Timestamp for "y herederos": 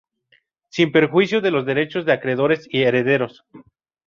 2.71-3.45